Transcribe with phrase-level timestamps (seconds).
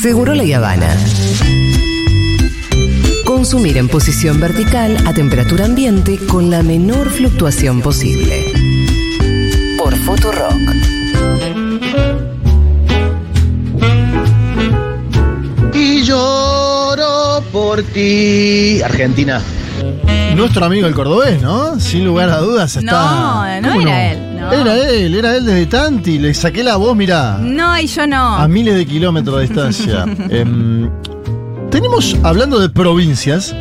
[0.00, 0.96] Seguro la Habana.
[3.26, 8.50] Consumir en posición vertical a temperatura ambiente con la menor fluctuación posible.
[9.76, 10.54] Por Futurock.
[15.74, 18.80] Y lloro por ti.
[18.82, 19.42] Argentina.
[20.34, 21.78] Nuestro amigo el cordobés, ¿no?
[21.78, 23.60] Sin lugar a dudas está.
[23.60, 24.56] No, no ¿Cómo era él, no.
[24.56, 26.18] Era él, era él desde Tanti.
[26.18, 27.38] Le saqué la voz, mirá.
[27.38, 28.36] No, y yo no.
[28.36, 30.04] A miles de kilómetros de distancia.
[30.30, 30.88] Em,
[31.70, 33.54] tenemos, hablando de provincias,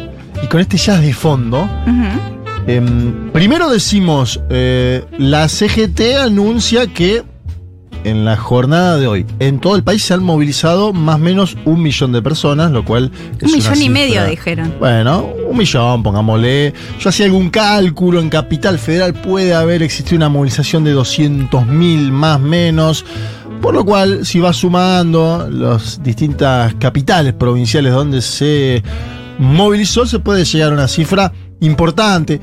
[0.44, 1.70] y con este jazz de fondo,
[2.68, 7.24] em, primero decimos, eh, la CGT anuncia que
[8.04, 11.58] en la jornada de hoy, en todo el país se han movilizado más o menos
[11.66, 14.74] un millón de personas, lo cual es Un una millón y medio, dijeron.
[14.80, 16.74] Bueno, un millón, pongámosle.
[17.00, 22.12] Yo hacía algún cálculo, en Capital Federal puede haber existido una movilización de 200 mil
[22.12, 23.06] más menos.
[23.62, 28.82] Por lo cual, si vas sumando las distintas capitales provinciales donde se
[29.38, 32.40] movilizó, se puede llegar a una cifra importante.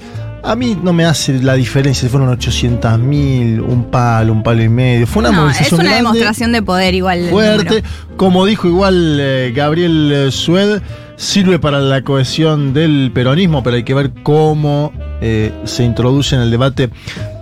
[0.47, 4.63] A mí no me hace la diferencia si fueron 800 mil, un palo, un palo
[4.63, 5.07] y medio.
[5.07, 7.27] Fue una No, es movilización una grande, demostración de poder igual.
[7.31, 7.83] fuerte.
[8.17, 10.81] Como dijo igual eh, Gabriel eh, Sued,
[11.17, 16.43] sirve para la cohesión del peronismo, pero hay que ver cómo eh, se introduce en
[16.43, 16.91] el debate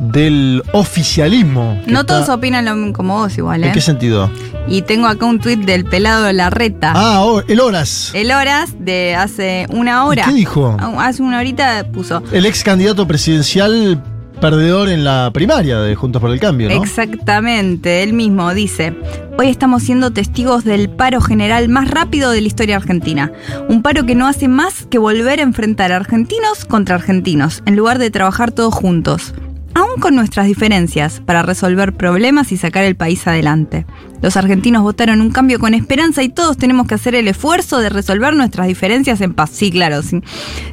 [0.00, 1.80] del oficialismo.
[1.86, 3.68] No está- todos opinan lo, como vos igual, ¿eh?
[3.68, 4.30] ¿En qué sentido?
[4.66, 6.92] Y tengo acá un tuit del pelado de la reta.
[6.96, 8.12] Ah, oh, el Horas.
[8.14, 10.24] El Horas de hace una ¿Y hora.
[10.26, 10.76] ¿Qué dijo?
[10.80, 12.22] Ah, Hace una horita puso.
[12.32, 14.02] El ex candidato presidencial
[14.40, 16.82] perdedor en la primaria de Juntos por el Cambio, ¿no?
[16.82, 18.94] Exactamente, él mismo dice,
[19.38, 23.32] hoy estamos siendo testigos del paro general más rápido de la historia argentina.
[23.68, 27.98] Un paro que no hace más que volver a enfrentar argentinos contra argentinos, en lugar
[27.98, 29.34] de trabajar todos juntos.
[29.76, 33.86] Aún con nuestras diferencias, para resolver problemas y sacar el país adelante.
[34.22, 37.88] Los argentinos votaron un cambio con esperanza y todos tenemos que hacer el esfuerzo de
[37.88, 39.50] resolver nuestras diferencias en paz.
[39.52, 40.22] Sí, claro, sin,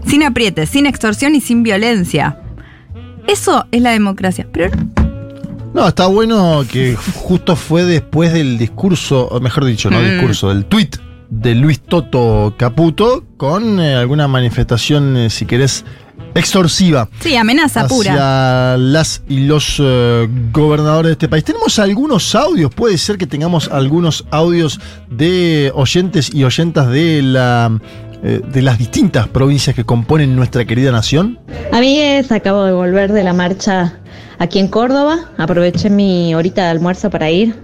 [0.06, 2.38] sin aprietes, sin extorsión y sin violencia.
[3.28, 4.48] Eso es la democracia.
[4.52, 4.72] Pero
[5.74, 10.04] No, está bueno que justo fue después del discurso, o mejor dicho, no Mm.
[10.12, 10.98] discurso, del tuit
[11.30, 15.86] de Luis Toto Caputo con eh, alguna manifestación, eh, si querés,
[16.36, 18.12] extorsiva sí, amenaza pura.
[18.12, 21.44] hacia las y los eh, gobernadores de este país.
[21.46, 24.80] Tenemos algunos audios, puede ser que tengamos algunos audios
[25.10, 27.72] de oyentes y oyentas de la
[28.24, 31.40] eh, de las distintas provincias que componen nuestra querida nación.
[31.72, 33.94] Amigues, acabo de volver de la marcha
[34.40, 35.18] aquí en Córdoba.
[35.38, 37.56] Aproveché mi horita de almuerzo para ir.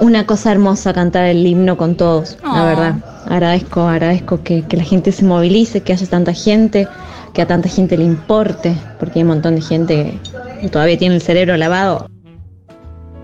[0.00, 2.66] Una cosa hermosa cantar el himno con todos, la Oh.
[2.66, 2.94] verdad.
[3.28, 6.88] Agradezco, agradezco que, que la gente se movilice, que haya tanta gente,
[7.32, 10.18] que a tanta gente le importe, porque hay un montón de gente
[10.60, 12.08] que todavía tiene el cerebro lavado.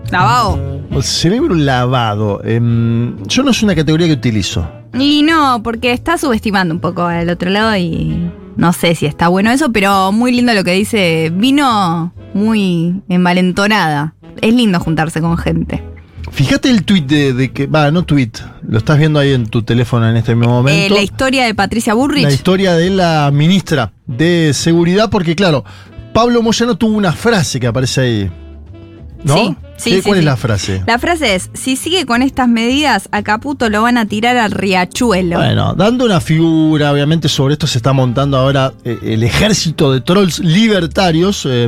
[0.09, 0.57] Lavado.
[0.91, 2.41] El cerebro lavado.
[2.45, 4.65] em, yo no es una categoría que utilizo.
[4.97, 9.27] Y no, porque está subestimando un poco al otro lado y no sé si está
[9.27, 11.31] bueno eso, pero muy lindo lo que dice.
[11.33, 14.15] Vino muy envalentonada.
[14.41, 15.83] Es lindo juntarse con gente.
[16.31, 17.67] Fíjate el tweet de, de que.
[17.67, 18.31] Va, no tweet.
[18.67, 20.95] Lo estás viendo ahí en tu teléfono en este mismo Eh, momento.
[20.95, 22.29] la historia de Patricia la Burrich.
[22.29, 25.63] historia de la ministra de Seguridad, porque claro,
[26.13, 28.31] Pablo Moyano tuvo una frase que aparece ahí.
[29.23, 29.35] ¿No?
[29.35, 30.83] Sí, sí, ¿Qué- sí, ¿Cuál es la frase?
[30.85, 34.51] La frase es, si sigue con estas medidas, a Caputo lo van a tirar al
[34.51, 35.37] riachuelo.
[35.37, 40.01] Bueno, dando una figura, obviamente sobre esto se está montando ahora eh, el ejército de
[40.01, 41.67] trolls libertarios eh,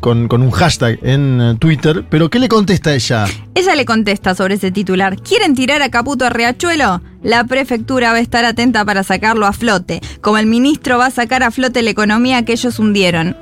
[0.00, 3.24] con, con un hashtag en eh, Twitter, pero ¿qué le contesta ella?
[3.54, 5.16] Ella le contesta sobre ese titular.
[5.20, 7.00] ¿Quieren tirar a Caputo a Riachuelo?
[7.22, 11.10] La prefectura va a estar atenta para sacarlo a flote, como el ministro va a
[11.10, 13.36] sacar a flote la economía que ellos hundieron.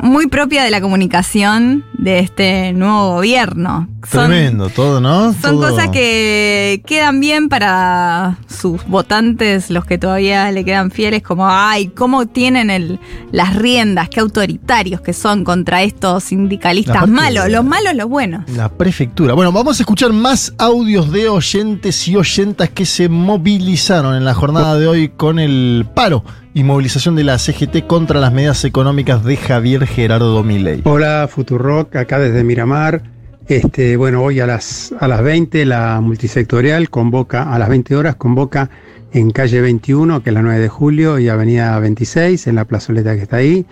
[0.00, 3.88] Muy propia de la comunicación de este nuevo gobierno.
[4.10, 5.32] Son- Tremendo, todo, ¿no?
[5.32, 11.22] Son Todo- cosas que quedan bien para sus votantes, los que todavía le quedan fieles,
[11.22, 12.98] como, ay, cómo tienen el,
[13.32, 18.48] las riendas, qué autoritarios que son contra estos sindicalistas malos, los malos, los buenos.
[18.50, 19.34] La prefectura.
[19.34, 24.34] Bueno, vamos a escuchar más audios de oyentes y oyentas que se movilizaron en la
[24.34, 26.24] jornada de hoy con el paro
[26.54, 30.80] y movilización de la CGT contra las medidas económicas de Javier Gerardo Milei.
[30.84, 33.02] Hola, Futurock, acá desde Miramar.
[33.46, 38.16] Este, bueno, hoy a las, a las 20 la multisectorial convoca, a las 20 horas
[38.16, 38.70] convoca
[39.12, 43.14] en calle 21, que es la 9 de julio, y avenida 26, en la plazoleta
[43.14, 43.66] que está ahí.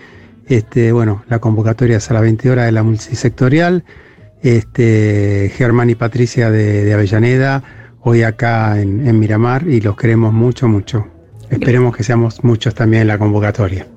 [0.46, 3.84] Este, bueno, la convocatoria es a las 20 horas de la multisectorial.
[4.42, 7.62] Este, Germán y Patricia de, de Avellaneda,
[8.08, 11.08] hoy acá en, en Miramar, y los queremos mucho, mucho.
[11.50, 13.88] Esperemos que seamos muchos también en la convocatoria.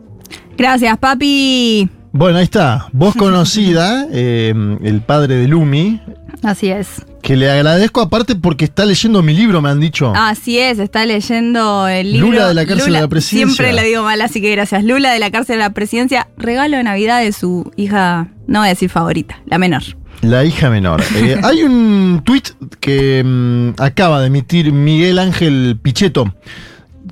[0.58, 1.88] Gracias, papi.
[2.12, 2.88] Bueno, ahí está.
[2.92, 4.52] Vos conocida, eh,
[4.82, 6.02] el padre de Lumi,
[6.42, 7.06] Así es.
[7.22, 10.12] que le agradezco aparte porque está leyendo mi libro, me han dicho.
[10.16, 12.30] Así es, está leyendo el libro.
[12.30, 13.54] Lula de la cárcel a la presidencia.
[13.56, 14.84] Siempre la digo mal, así que gracias.
[14.84, 18.70] Lula de la cárcel a la presidencia, regalo de Navidad de su hija, no voy
[18.70, 19.84] a decir favorita, la menor.
[20.22, 21.02] La hija menor.
[21.16, 22.50] Eh, hay un tuit
[22.80, 26.34] que mm, acaba de emitir Miguel Ángel Pichetto,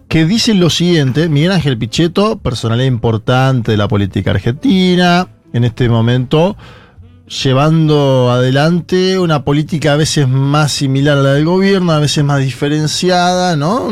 [0.07, 1.29] que dice lo siguiente.
[1.29, 6.57] Miguel Ángel Pichetto, personalidad importante de la política argentina, en este momento
[7.27, 12.39] llevando adelante una política a veces más similar a la del gobierno, a veces más
[12.39, 13.89] diferenciada, ¿no?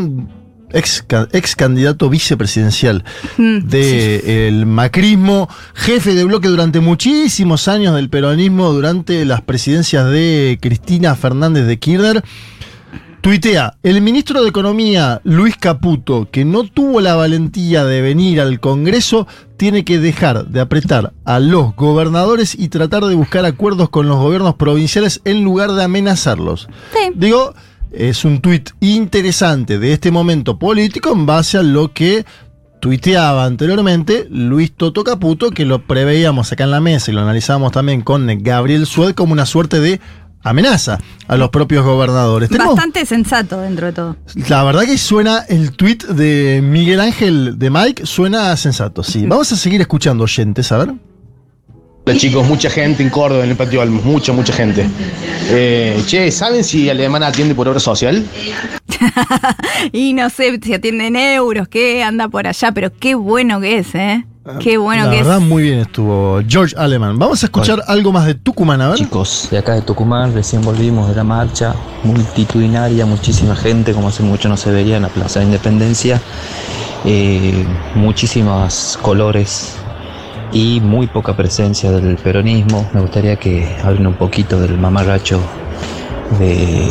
[0.76, 3.04] Ex, ex candidato vicepresidencial
[3.38, 10.58] Mm, del macrismo, jefe de bloque durante muchísimos años del peronismo, durante las presidencias de
[10.62, 12.24] Cristina Fernández de Kirchner.
[13.22, 18.60] Tuitea, el ministro de Economía, Luis Caputo, que no tuvo la valentía de venir al
[18.60, 19.28] Congreso,
[19.58, 24.18] tiene que dejar de apretar a los gobernadores y tratar de buscar acuerdos con los
[24.18, 26.70] gobiernos provinciales en lugar de amenazarlos.
[26.94, 27.14] Sí.
[27.16, 27.56] Digo,
[27.98, 32.26] es un tuit interesante de este momento político en base a lo que
[32.82, 37.72] tuiteaba anteriormente Luis Toto Caputo, que lo preveíamos acá en la mesa y lo analizamos
[37.72, 40.00] también con Gabriel Sued como una suerte de
[40.44, 42.50] amenaza a los propios gobernadores.
[42.50, 44.16] Tenemos- Bastante sensato dentro de todo.
[44.48, 49.26] la verdad que suena el tweet de Miguel Ángel de Mike, suena sensato, sí.
[49.26, 50.94] Vamos a seguir escuchando oyentes, a ver.
[52.08, 54.88] Hola chicos, mucha gente en Córdoba, en el patio Olmos, mucha, mucha gente.
[55.50, 58.24] Eh, che, ¿saben si Alemana atiende por obra social?
[59.92, 63.96] Y no sé si atienden euros, qué anda por allá, pero qué bueno que es,
[63.96, 64.24] ¿eh?
[64.60, 65.44] Qué bueno La que verdad, es.
[65.44, 67.18] muy bien estuvo George Aleman.
[67.18, 68.98] Vamos a escuchar algo más de Tucumán, a ver.
[69.00, 71.74] Chicos, de acá de Tucumán, recién volvimos de la marcha,
[72.04, 76.22] multitudinaria, muchísima gente, como hace mucho no se veía en la Plaza de Independencia,
[77.04, 77.66] eh,
[77.96, 79.78] muchísimos colores
[80.56, 82.90] y muy poca presencia del peronismo.
[82.94, 85.42] Me gustaría que hablen un poquito del mamarracho
[86.40, 86.88] de,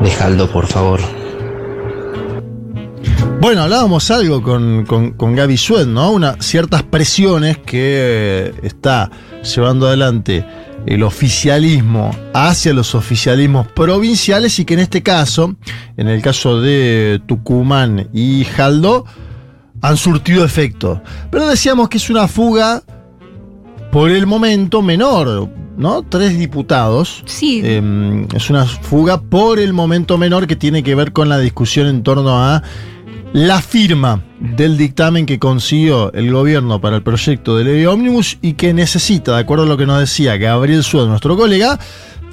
[0.00, 0.98] de Jaldo, por favor.
[3.38, 6.12] Bueno, hablábamos algo con, con, Gaby Sued, ¿no?
[6.12, 9.10] Una, ciertas presiones que eh, está
[9.42, 10.46] llevando adelante
[10.86, 15.54] el oficialismo hacia los oficialismos provinciales y que en este caso,
[15.98, 19.04] en el caso de Tucumán y Jaldo,
[19.84, 21.02] han surtido efecto.
[21.30, 22.82] Pero decíamos que es una fuga
[23.92, 26.02] por el momento menor, ¿no?
[26.02, 27.22] Tres diputados.
[27.26, 27.60] Sí.
[27.62, 31.86] Eh, es una fuga por el momento menor que tiene que ver con la discusión
[31.88, 32.62] en torno a
[33.34, 38.54] la firma del dictamen que consiguió el gobierno para el proyecto de ley ómnibus y
[38.54, 41.78] que necesita, de acuerdo a lo que nos decía Gabriel Suárez, nuestro colega,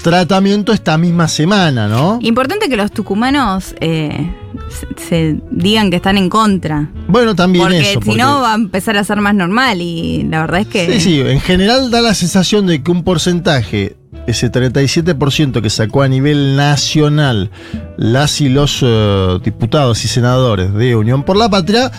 [0.01, 2.19] tratamiento esta misma semana, ¿no?
[2.21, 4.31] Importante que los tucumanos eh,
[4.69, 6.89] se, se digan que están en contra.
[7.07, 7.89] Bueno, también Porque eso.
[8.01, 10.93] si porque- no va a empezar a ser más normal y la verdad es que...
[10.93, 13.95] Sí, sí, en general da la sensación de que un porcentaje,
[14.27, 17.49] ese 37% que sacó a nivel nacional
[17.97, 21.91] las y los eh, diputados y senadores de Unión por la Patria,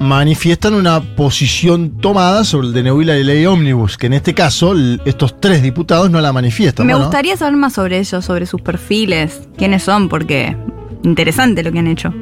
[0.00, 4.74] manifiestan una posición tomada sobre el DNU y la ley ómnibus, que en este caso
[5.04, 6.86] estos tres diputados no la manifiestan.
[6.86, 10.56] Me gustaría saber más sobre ellos, sobre sus perfiles, quiénes son, porque
[11.04, 12.14] interesante lo que han hecho.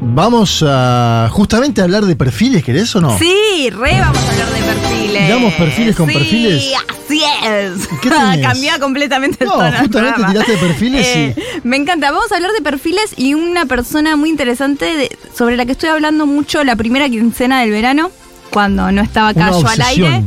[0.00, 3.18] Vamos a justamente a hablar de perfiles, ¿querés o no?
[3.18, 5.22] Sí, re vamos a hablar de perfiles.
[5.22, 6.72] ¿Digamos perfiles con sí, perfiles?
[6.88, 7.88] así es.
[8.02, 8.10] ¿Qué?
[8.42, 12.10] Cambió completamente el No, tono justamente tiraste de perfiles Eh, Me encanta.
[12.10, 15.88] Vamos a hablar de perfiles y una persona muy interesante de- sobre la que estoy
[15.88, 18.10] hablando mucho la primera quincena del verano,
[18.50, 20.22] cuando no estaba Cayo al aire.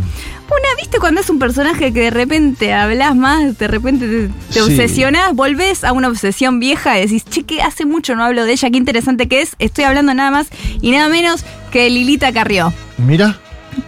[0.50, 4.54] Una, ¿viste cuando es un personaje que de repente hablas más, de repente te, te
[4.54, 4.60] Sí.
[4.62, 8.54] obsesionás, volvés a una obsesión vieja y decís, che, que hace mucho no hablo de
[8.54, 9.56] ella, qué interesante que es?
[9.60, 10.48] Estoy hablando nada más
[10.82, 12.74] y nada menos que Lilita Carrió.
[12.98, 13.38] Mira,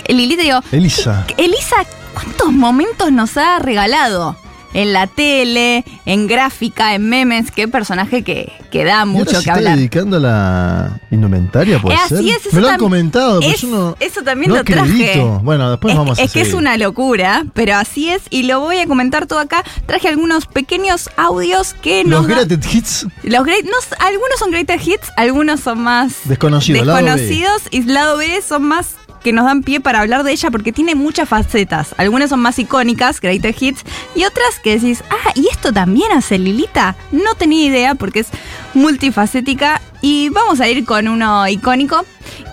[0.09, 1.25] Lilita, digo, Elisa.
[1.37, 1.77] Elisa,
[2.13, 4.35] ¿cuántos momentos nos ha regalado?
[4.73, 9.29] En la tele, en gráfica, en memes, qué personaje que, que da ¿Y ahora mucho
[9.31, 9.75] se que está hablar.
[9.77, 12.25] dedicando a la indumentaria, puede Eh, así ser?
[12.25, 14.81] es, eso Me lo han comentado, pero es- yo no, eso también no lo traje.
[14.81, 15.39] acredito.
[15.43, 18.59] Bueno, después es, vamos a es que es una locura, pero así es, y lo
[18.59, 19.63] voy a comentar todo acá.
[19.88, 23.71] Traje algunos pequeños audios que Los nos da- Greatest Hits los great- no,
[24.05, 26.85] algunos son greater hits, algunos son más desconocidos.
[26.85, 27.03] lado B.
[27.11, 30.71] desconocidos y lado B son más que nos dan pie para hablar de ella porque
[30.71, 31.93] tiene muchas facetas.
[31.97, 33.83] Algunas son más icónicas, greater hits,
[34.15, 36.95] y otras que decís, ah, ¿y esto también hace Lilita?
[37.11, 38.27] No tenía idea porque es
[38.73, 39.81] multifacética.
[40.01, 42.05] Y vamos a ir con uno icónico,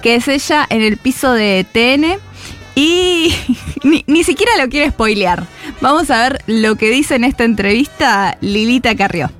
[0.02, 2.20] que es ella en el piso de TN.
[2.74, 3.32] Y
[3.84, 5.46] ni, ni siquiera lo quiero spoilear.
[5.80, 9.30] Vamos a ver lo que dice en esta entrevista Lilita Carrió.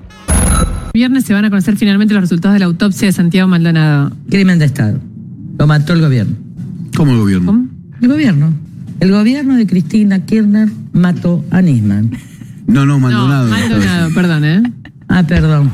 [0.95, 4.13] Viernes se van a conocer finalmente los resultados de la autopsia de Santiago Maldonado.
[4.31, 4.99] Crimen de Estado.
[5.59, 6.46] Lo mató el gobierno.
[6.97, 7.47] ¿Cómo el gobierno?
[7.53, 7.69] ¿Cómo?
[8.01, 8.53] El gobierno.
[9.01, 12.11] El gobierno de Cristina Kirchner mató a Nisman.
[12.67, 13.49] No, no, No, Maldonado.
[13.51, 14.63] Maldonado, perdón, ¿eh?
[15.09, 15.71] Ah, perdón.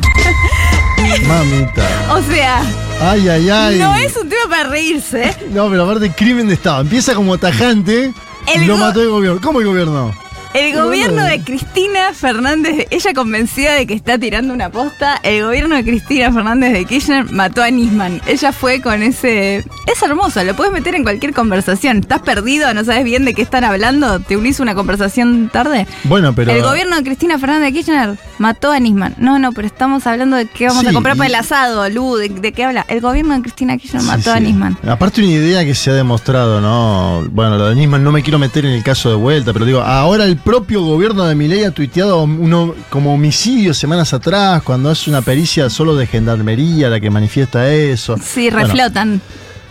[1.26, 1.88] Mamita.
[2.14, 2.62] O sea,
[3.00, 3.79] Ay, ay, ay.
[3.79, 5.35] no es un tema para reírse.
[5.55, 6.83] No, pero aparte, crimen de Estado.
[6.83, 8.12] Empieza como tajante
[8.52, 9.41] El y lo mató el gobierno.
[9.41, 10.12] ¿Cómo el gobierno?
[10.54, 15.76] El gobierno de Cristina Fernández, ella convencida de que está tirando una posta, el gobierno
[15.76, 18.21] de Cristina Fernández de Kirchner mató a Nisman.
[18.26, 19.64] Ella fue con ese...
[19.87, 21.99] Es hermoso, lo puedes meter en cualquier conversación.
[21.99, 22.73] ¿Estás perdido?
[22.75, 24.21] ¿No sabes bien de qué están hablando?
[24.21, 25.87] ¿Te unís una conversación tarde?
[26.04, 26.52] Bueno, pero.
[26.52, 29.14] El gobierno de Cristina Fernández de Kirchner mató a Nisman.
[29.16, 32.16] No, no, pero estamos hablando de qué vamos Sí, a comprar para el asado, Lu,
[32.16, 32.85] ¿de, de qué habla?
[32.88, 34.38] El gobierno de Cristina Kirchner Sí, mató a.
[34.40, 34.76] Nisman.
[34.87, 37.26] Aparte una idea que se ha demostrado, ¿no?
[37.30, 39.80] Bueno, lo de Nisman no me quiero meter en el caso de vuelta, pero digo,
[39.80, 45.06] ahora el propio gobierno de Milei ha tuiteado uno como homicidio semanas atrás, cuando es
[45.08, 48.16] una pericia solo de gendarmería la que manifiesta eso.
[48.22, 49.20] Sí, Bueno, reflotan.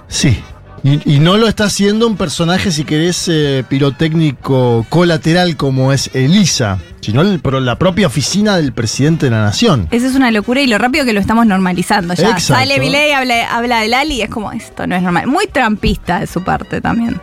[0.07, 0.39] sí.
[0.83, 6.09] Y, y no lo está haciendo un personaje, si querés, eh, pirotécnico colateral como es
[6.15, 9.87] Elisa, sino el- pero la propia oficina del presidente de la nación.
[9.91, 12.23] Eso es una locura y lo rápido que lo estamos normalizando ya.
[12.31, 12.55] Exacto.
[12.55, 15.27] Sale Milei, habla, habla de Lali y es como, esto no es normal.
[15.27, 17.21] Muy trampista de su parte también.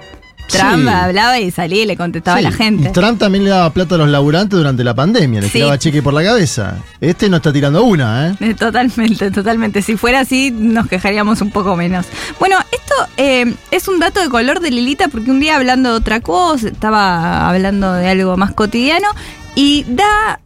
[0.48, 0.88] Trump Sí.
[0.88, 2.88] hablaba y salía y le contestaba Sí, a la gente.
[2.88, 5.54] Y Trump también le daba plata a los laburantes durante la pandemia, le Sí.
[5.54, 6.76] tiraba cheque por la cabeza.
[7.00, 8.34] Este no está tirando una, ¿eh?
[8.40, 9.82] Eh, Totalmente, totalmente.
[9.82, 12.06] Si fuera así, nos quejaríamos un poco menos.
[12.40, 15.96] Bueno, esto eh, es un dato de color de Lilita porque un día hablando de
[15.96, 19.08] otra cosa, estaba hablando de algo más cotidiano
[19.54, 20.40] y da.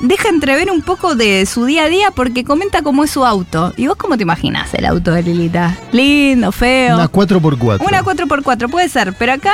[0.00, 3.72] Deja entrever un poco de su día a día porque comenta cómo es su auto.
[3.76, 5.76] ¿Y vos cómo te imaginas el auto de Lilita?
[5.92, 6.94] Lindo, feo.
[6.94, 7.80] Una 4x4.
[7.86, 9.52] Una 4x4, puede ser, pero acá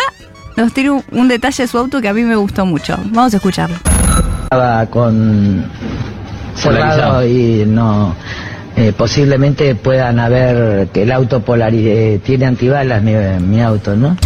[0.56, 2.98] nos tiene un, un detalle de su auto que a mí me gustó mucho.
[3.06, 3.76] Vamos a escucharlo.
[4.44, 5.64] Estaba con
[6.56, 8.14] cerrado y no
[8.76, 14.16] eh, posiblemente puedan haber que el auto polari eh, tiene antibalas mi, mi auto, ¿no?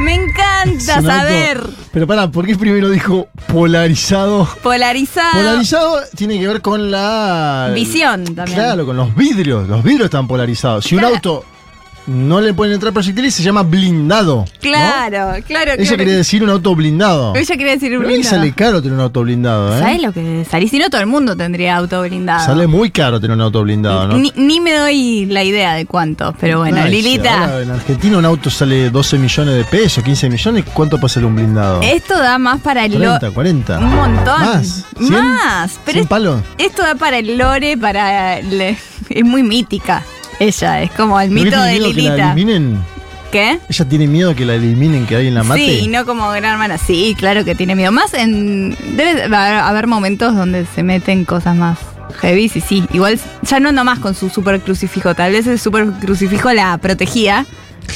[0.00, 1.62] Me encanta saber.
[1.92, 4.48] Pero pará, ¿por qué primero dijo polarizado?
[4.62, 5.32] Polarizado.
[5.32, 7.70] Polarizado tiene que ver con la.
[7.74, 8.58] Visión también.
[8.58, 9.68] Claro, con los vidrios.
[9.68, 10.84] Los vidrios están polarizados.
[10.84, 11.44] Si un auto
[12.06, 14.36] no le pueden entrar proyectiles, se llama blindado.
[14.36, 14.44] ¿no?
[14.60, 15.96] Claro, claro, Ella claro.
[15.96, 17.34] quería decir un auto blindado.
[17.34, 18.36] Ella quería decir Pero a mí blindado.
[18.36, 19.80] sale caro tener un auto blindado, ¿eh?
[19.80, 20.70] ¿Sabes lo que salís?
[20.70, 22.44] Si no, todo el mundo tendría auto blindado.
[22.44, 24.18] Sale muy caro tener un auto blindado, ¿no?
[24.18, 27.44] ni, ni me doy la idea de cuánto, pero bueno, Ay, Lilita.
[27.44, 30.64] ahora en Argentina un auto sale 12 millones de pesos, 15 millones.
[30.74, 31.80] ¿Cuánto puede ser un blindado?
[31.82, 33.30] Esto da más para el 30, lore.
[33.34, 33.78] 40.
[33.78, 34.40] Un montón.
[34.40, 34.84] ¿Más?
[34.98, 35.10] ¿100?
[35.10, 35.80] Más.
[35.84, 36.40] Pero ¿100 es- palos?
[36.58, 38.40] esto da para el lore, para.
[38.42, 38.76] le-
[39.08, 40.02] es muy mítica.
[40.40, 42.32] Ella, es como el ¿Por qué mito de miedo que la Lilita.
[42.32, 42.78] eliminen?
[43.32, 43.58] ¿Qué?
[43.68, 45.80] ¿Ella tiene miedo que la eliminen, que alguien la mate?
[45.80, 46.78] Sí, no como gran hermana.
[46.78, 47.90] Sí, claro que tiene miedo.
[47.90, 48.76] Más en.
[48.96, 51.78] Debe haber, momentos donde se meten cosas más
[52.20, 52.84] heavy, y sí.
[52.92, 55.14] Igual ya no anda más con su super crucifijo.
[55.16, 57.44] Tal vez el super crucifijo la protegía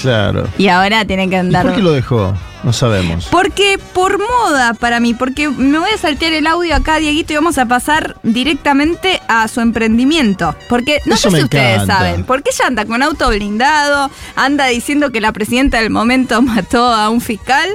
[0.02, 0.49] Claro.
[0.59, 1.66] y ahora tiene que ¿Y andar.
[1.66, 2.35] por qué lo dejó?
[2.64, 3.26] No sabemos.
[3.30, 7.36] Porque por moda para mí, porque me voy a saltear el audio acá, Dieguito, y
[7.36, 10.54] vamos a pasar directamente a su emprendimiento.
[10.68, 11.94] Porque no Eso sé si ustedes encanta.
[11.98, 16.84] saben, porque ella anda con auto blindado, anda diciendo que la presidenta del momento mató
[16.92, 17.68] a un fiscal,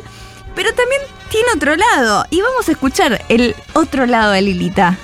[0.55, 2.25] pero también tiene otro lado.
[2.29, 4.97] Y vamos a escuchar el otro lado de Lilita.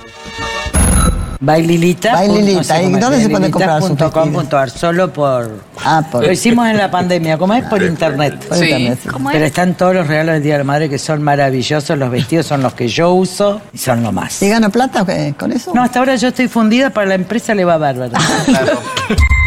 [1.42, 2.12] Baililita.
[2.14, 5.50] Baililita, ¿y dónde se puede comprar sus .com.ar solo por...
[5.86, 8.46] Ah, por- Lo hicimos en la pandemia, como es por internet.
[8.48, 8.66] Por Sí.
[8.66, 9.00] internet.
[9.10, 9.52] ¿Cómo Pero es?
[9.52, 12.62] están todos los regalos del Día de la Madre que son maravillosos, los vestidos son
[12.62, 14.42] los que yo uso y son lo más.
[14.42, 15.34] ¿Y gana plata qué?
[15.40, 15.72] con eso?
[15.74, 18.12] No, hasta ahora yo estoy fundida, para la empresa le va bárbaro.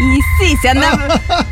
[0.03, 0.91] Y sí, se anda,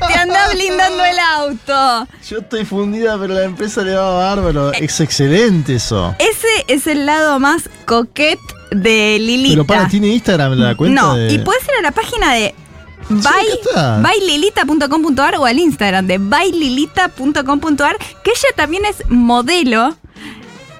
[0.08, 2.08] te anda blindando el auto.
[2.28, 4.72] Yo estoy fundida, pero la empresa le va bárbaro.
[4.72, 6.16] Es excelente eso.
[6.18, 8.40] Ese es el lado más coquet
[8.70, 9.52] de Lilita.
[9.54, 11.00] Pero para, ¿tiene Instagram la cuenta?
[11.02, 12.54] No, de- y puedes ir a la página de
[14.00, 19.96] baililita.com.ar o al Instagram de baililita.com.ar, que ella también es modelo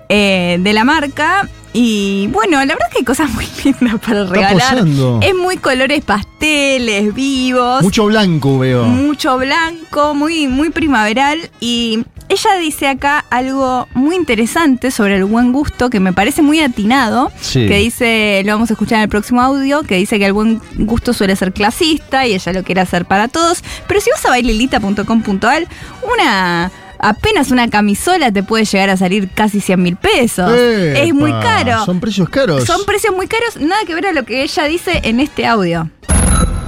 [0.08, 1.48] eh, de la marca.
[1.72, 4.52] Y bueno, la verdad es que hay cosas muy lindas para regalar.
[4.54, 5.20] posando.
[5.22, 7.82] Es muy colores pasteles, vivos.
[7.82, 8.84] Mucho blanco veo.
[8.84, 11.50] Mucho blanco, muy, muy primaveral.
[11.60, 16.60] Y ella dice acá algo muy interesante sobre el buen gusto que me parece muy
[16.60, 17.30] atinado.
[17.40, 17.66] Sí.
[17.66, 20.60] Que dice, lo vamos a escuchar en el próximo audio, que dice que el buen
[20.78, 23.62] gusto suele ser clasista y ella lo quiere hacer para todos.
[23.86, 25.66] Pero si vas a baililita.com.ar,
[26.14, 26.70] una.
[27.02, 30.50] Apenas una camisola te puede llegar a salir casi 100 mil pesos.
[30.52, 31.84] Epa, es muy caro.
[31.84, 32.64] Son precios caros.
[32.64, 35.88] Son precios muy caros, nada que ver a lo que ella dice en este audio.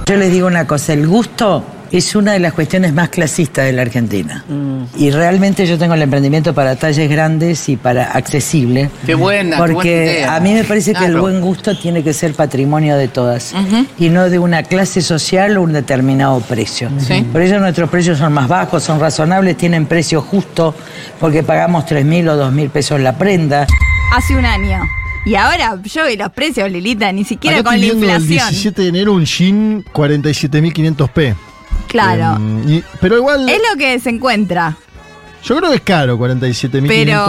[0.05, 1.63] Yo les digo una cosa, el gusto
[1.97, 4.43] es una de las cuestiones más clasistas de la Argentina.
[4.97, 8.89] Y realmente yo tengo el emprendimiento para talles grandes y para accesible.
[9.05, 10.35] Qué buena, qué buena Porque idea.
[10.35, 13.53] a mí me parece que el buen gusto tiene que ser patrimonio de todas
[13.99, 16.89] y no de una clase social o un determinado precio.
[17.31, 20.73] Por eso nuestros precios son más bajos, son razonables, tienen precio justo
[21.19, 23.67] porque pagamos 3 mil o 2 mil pesos la prenda.
[24.15, 24.79] Hace un año.
[25.25, 28.49] Y ahora yo vi los precios, Lilita, ni siquiera Acá con la viendo el inflación.
[28.49, 31.35] 17 de enero un jean 47.500p.
[31.87, 32.35] Claro.
[32.37, 34.75] Em, y- pero igual, Es lo que se encuentra.
[35.43, 36.87] yo creo que es caro 47.500.
[36.87, 37.25] Pero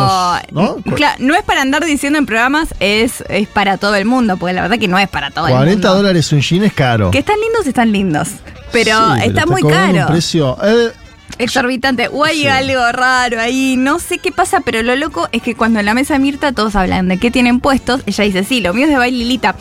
[0.53, 0.77] ¿no?
[0.97, 4.55] cla- no es para andar diciendo en programas, es, es para todo el mundo, porque
[4.55, 6.03] la verdad que no es para todo el 40 mundo.
[6.03, 7.11] dólares un jean es caro.
[7.11, 8.29] Que están lindos, están lindos.
[8.73, 10.01] Pero Sí, está muy caro.
[10.01, 10.93] Un precio, eh,
[11.39, 12.09] Exorbitante.
[12.13, 12.47] O hay Sí.
[12.47, 13.77] algo raro ahí.
[13.77, 16.77] No sé qué pasa, pero lo loco es que cuando en la mesa Mirta todos
[16.77, 19.57] hablan de qué tienen puestos, ella dice, sí, lo mío es de baililita.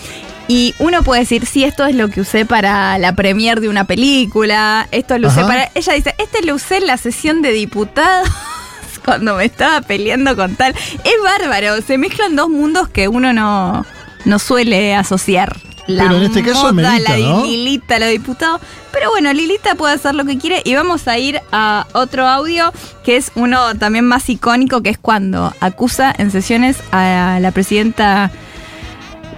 [0.48, 3.86] Y uno puede decir, sí, esto es lo que usé para la premiere de una
[3.86, 5.70] película, esto lo usé para...
[5.74, 8.30] Ella dice, este lo usé en la sesión de diputados
[9.06, 10.76] cuando me estaba peleando con tal.
[11.04, 13.86] Es bárbaro, se mezclan dos mundos que uno no,
[14.26, 15.56] no suele asociar.
[15.88, 17.44] La Pero en este caso la ¿no?
[17.44, 18.62] Lilita, los diputados.
[18.92, 22.72] Pero bueno, Lilita puede hacer lo que quiere y vamos a ir a otro audio
[23.04, 28.32] que es uno también más icónico, que es cuando acusa en sesiones a la presidenta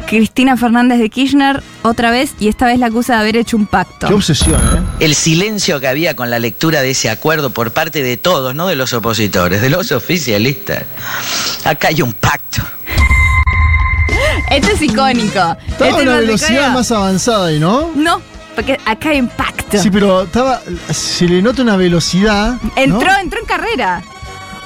[0.06, 3.66] Cristina Fernández de Kirchner otra vez y esta vez la acusa de haber hecho un
[3.66, 4.08] pacto.
[4.08, 4.82] qué obsesión, ¿eh?
[5.00, 8.68] El silencio que había con la lectura de ese acuerdo por parte de todos, no
[8.68, 10.84] de los opositores, de los oficialistas.
[11.64, 12.62] Acá hay un pacto.
[14.50, 15.58] Este es icónico.
[15.68, 16.74] Estaba Este una velocidad icónico.
[16.74, 17.92] más avanzada ahí, ¿no?
[17.96, 18.22] No,
[18.56, 19.78] porque acá hay un pacto.
[19.82, 20.62] Sí, pero estaba.
[20.94, 22.58] Se le nota una velocidad.
[22.62, 22.72] ¿no?
[22.76, 24.04] entró, entró en carrera.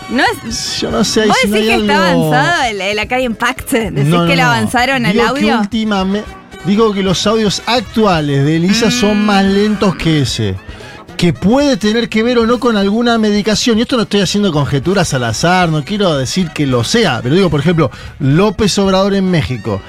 [0.09, 1.21] No es, Yo no sé.
[1.23, 3.71] ahí ¿Vos si no decís hay que está avanzado el, el acá Impact?
[3.71, 4.47] ¿Decís No, no, que lo no.
[4.49, 5.59] avanzaron que audio?
[5.61, 6.23] últimame-
[6.65, 8.91] digo que los audios actuales de Elisa Mm.
[8.91, 10.55] son más lentos que ese.
[11.15, 13.77] Que puede tener que ver o no con alguna medicación.
[13.77, 17.19] Y esto no estoy haciendo conjeturas al azar, no quiero decir que lo sea.
[17.21, 19.81] Pero digo, por ejemplo, López Obrador en México,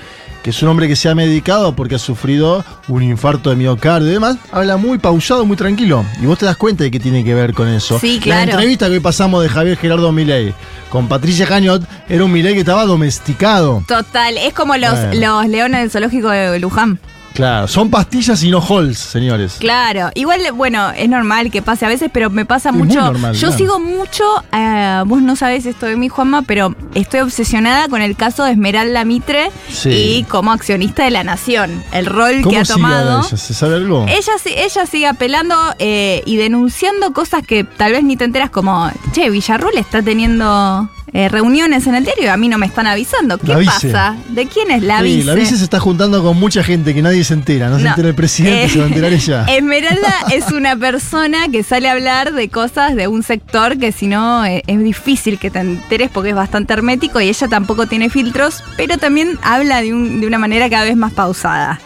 [0.43, 4.09] que es un hombre que se ha medicado porque ha sufrido un infarto de miocardio
[4.09, 6.05] y demás, habla muy pausado, muy tranquilo.
[6.23, 7.99] Y vos te das cuenta de que tiene que ver con eso.
[7.99, 10.55] Sí, La entrevista que hoy pasamos de Javier Gerardo Milei
[10.91, 13.85] con Patricia Cañot era un Milei que estaba domesticado.
[13.87, 15.43] Total, es como los, Bueno.
[15.43, 16.99] los leones del zoológico de Luján.
[17.35, 19.57] Claro, son pastillas y no halls, señores.
[19.61, 23.01] Claro, igual, bueno, es normal que pase a veces, pero me pasa Es mucho.
[23.01, 23.57] normal, Yo claro.
[23.57, 28.17] sigo mucho, eh, vos no sabés esto de mí, Juanma, pero estoy obsesionada con el
[28.17, 29.91] caso de Esmeralda Mitre Sí.
[29.91, 33.21] y como accionista de la nación, el rol que ¿Cómo ha tomado.
[33.21, 33.37] ella?
[33.37, 34.07] ¿Se sabe algo?
[34.09, 38.91] Ella, ella sigue apelando eh, y denunciando cosas que tal vez ni te enteras, como,
[39.13, 42.87] che, Villarruel está teniendo eh, reuniones en el diario y a mí no me están
[42.87, 43.39] avisando.
[43.39, 44.17] ¿Qué pasa?
[44.29, 45.25] ¿De quién es la Sí, vice?
[45.27, 47.69] la vice se está juntando con mucha gente que nadie se entera.
[47.69, 47.91] No, se No.
[47.91, 49.45] entera el presidente, Eh, se va a enterar ella.
[49.49, 54.07] Esmeralda es una persona que sale a hablar de cosas de un sector que si
[54.07, 58.11] no eh, es difícil que te enteres porque es bastante hermético y ella tampoco tiene
[58.11, 61.81] filtros, pero también habla de, un- de una manera cada vez más pausada.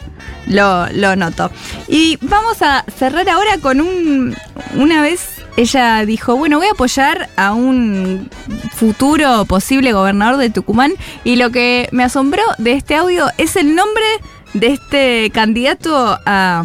[0.46, 1.50] Lo, lo noto.
[1.88, 4.34] Y vamos a cerrar ahora con un...
[4.76, 5.20] Una vez
[5.56, 8.28] ella dijo, bueno, voy a apoyar a un
[8.72, 13.74] futuro posible gobernador de Tucumán y lo que me asombró de este audio es el
[13.74, 14.04] nombre
[14.52, 16.64] de este candidato a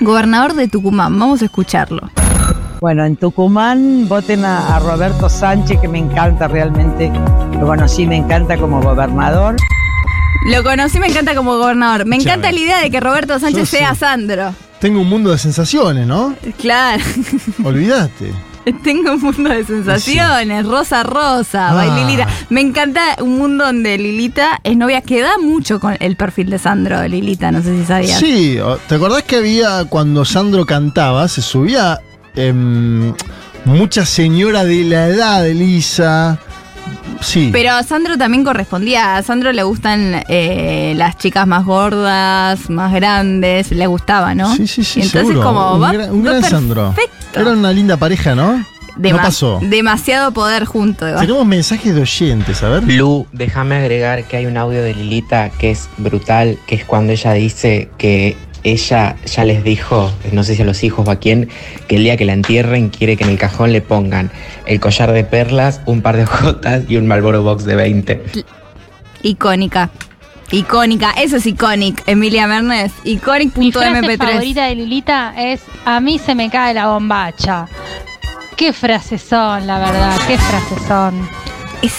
[0.00, 1.18] gobernador de Tucumán.
[1.18, 2.10] Vamos a escucharlo.
[2.80, 7.10] Bueno, en Tucumán voten a, a Roberto Sánchez, que me encanta realmente.
[7.58, 9.56] Lo conocí, me encanta como gobernador.
[10.46, 12.04] Lo conocí, me encanta como gobernador.
[12.04, 14.00] Me encanta la idea de que Roberto Sánchez Yo sea sí.
[14.00, 14.54] Sandro.
[14.84, 16.34] Tengo un mundo de sensaciones, ¿no?
[16.58, 17.02] Claro.
[17.64, 18.30] Olvídate.
[18.82, 21.74] Tengo un mundo de sensaciones, rosa rosa, Ah.
[21.74, 22.28] baililita.
[22.50, 26.58] Me encanta un mundo donde Lilita es novia, que da mucho con el perfil de
[26.58, 28.18] Sandro de Lilita, no sé si sabías.
[28.20, 31.98] Sí, ¿te acordás que había cuando Sandro cantaba, se subía
[32.36, 33.14] em,
[33.64, 36.38] mucha señora de la edad de Elisa?
[37.24, 37.50] Sí.
[37.52, 39.16] Pero a Sandro también correspondía.
[39.16, 44.54] A Sandro le gustan eh, las chicas más gordas, más grandes, le gustaba, ¿no?
[44.54, 45.42] Sí, sí, sí, Y entonces seguro.
[45.46, 46.56] como un va, gran, un va gran perfecto.
[46.56, 46.94] Sandro.
[47.34, 48.64] Era una linda pareja, ¿no?
[48.96, 49.58] Dema- no pasó.
[49.60, 51.06] Demasiado poder junto.
[51.08, 51.20] Eva.
[51.20, 52.84] Tenemos mensajes de oyentes, a ver.
[52.84, 57.12] Lu, déjame agregar que hay un audio de Lilita que es brutal, que es cuando
[57.12, 61.16] ella dice que ella ya les dijo, no sé si a los hijos o a
[61.16, 61.48] quién,
[61.86, 64.30] que el día que la entierren quiere que en el cajón le pongan
[64.66, 68.22] el collar de perlas, un par de jotas y un Marlboro Box de 20.
[69.22, 69.90] Icónica.
[70.50, 72.92] Icónica, eso es icónico, Emilia Mernes.
[73.04, 74.18] Mi frase Iconic.mp3.
[74.18, 77.66] favorita de Lilita es A mí se me cae la bombacha.
[78.56, 81.28] Qué frases son, la verdad, qué frases son.
[81.82, 81.94] Es,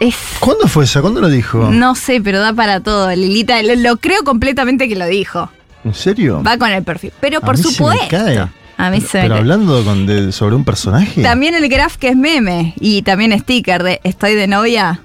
[0.00, 0.16] es.
[0.40, 1.00] ¿Cuándo fue eso?
[1.00, 1.70] ¿Cuándo lo dijo?
[1.70, 3.62] No sé, pero da para todo, Lilita.
[3.62, 5.50] Lo, lo creo completamente que lo dijo.
[5.84, 6.42] ¿En serio?
[6.46, 7.12] Va con el perfil.
[7.20, 8.06] Pero A por mí se me supuesto.
[8.10, 8.46] cae.
[8.76, 11.22] A mí se Pero me hablando con, de- sobre un personaje.
[11.22, 15.00] También el graph que es meme y también sticker de estoy de novia.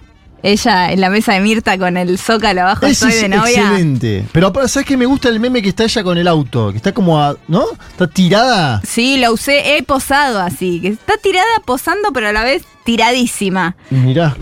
[0.45, 3.62] Ella en la mesa de Mirta con el zócalo abajo, Ese estoy es de novia.
[3.62, 4.25] excelente.
[4.33, 4.97] Pero ¿sabes qué?
[4.97, 6.69] Me gusta el meme que está ella con el auto.
[6.71, 7.36] Que está como a.
[7.47, 7.63] ¿No?
[7.91, 8.81] Está tirada.
[8.86, 13.75] Sí, lo usé, he posado así, que está tirada posando, pero a la vez tiradísima.
[13.89, 14.36] Mirá.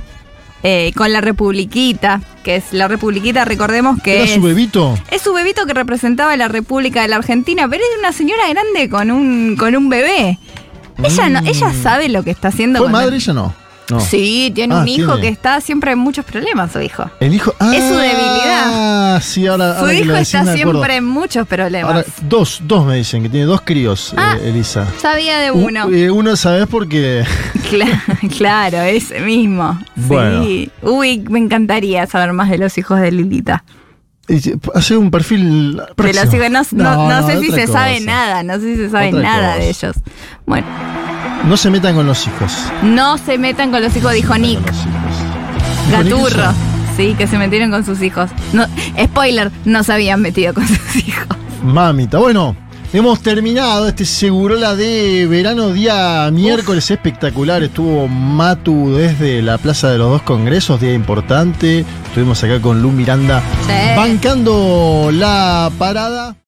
[0.63, 4.95] Eh, con la Republiquita, que es la Republiquita, recordemos que ¿Era es, su bebito?
[5.10, 8.47] es su bebito que representaba a la República de la Argentina, pero es una señora
[8.47, 10.38] grande con un, con un bebé.
[11.04, 12.80] Ella no, ella sabe lo que está haciendo.
[12.80, 12.84] Mm.
[12.84, 13.56] ¿Fue madre el- ella no?
[13.92, 14.00] No.
[14.00, 15.22] Sí, tiene Ah, un hijo tiene.
[15.22, 17.10] que está siempre en muchos problemas, su hijo.
[17.20, 17.52] El hijo.
[17.52, 19.22] Es su Ah, debilidad.
[19.22, 19.74] sí, ahora.
[19.76, 21.92] Su ahora hijo decís, está siempre en muchos problemas.
[21.94, 24.38] Ahora, dos, dos me dicen que tiene dos críos, Ah.
[24.42, 24.88] eh, Elisa.
[25.00, 25.90] Sabía de U- uno.
[25.92, 27.24] eh, uno, ¿sabes por qué?
[27.70, 28.02] Cla-
[28.38, 29.80] claro, ese mismo.
[29.96, 30.44] Bueno.
[30.44, 30.72] Sí.
[30.82, 33.64] Uy, me encantaría saber más de los hijos de Lilita.
[34.74, 35.82] Hacer un perfil.
[35.98, 36.64] De los hijos, no,
[36.96, 39.70] no- no sé si se sabe nada, no sé si se sabe Otra nada de
[39.70, 39.96] ellos.
[40.46, 40.66] Bueno,
[41.48, 42.52] No se metan con los hijos.
[42.84, 44.60] no se metan con los hijos, dijo Nick.
[44.72, 46.54] ¿Dijo Nick Gaturro.
[46.98, 48.30] Sí, que se metieron con sus hijos.
[48.54, 48.66] No,
[49.02, 51.26] spoiler, no se habían metido con sus hijos.
[51.64, 52.20] Mamita.
[52.20, 52.56] Bueno,
[52.94, 57.64] hemos terminado este Segurola de verano, día miércoles espectacular.
[57.64, 61.86] Estuvo Matu desde la Plaza de los Dos Congresos, día importante.
[62.08, 63.74] Estuvimos acá con Lu Miranda Sí.
[63.98, 66.36] bancando la parada.